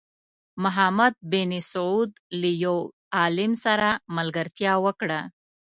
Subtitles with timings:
[0.63, 2.77] محمد بن سعود له یو
[3.19, 5.19] عالم سره ملګرتیا وکړه.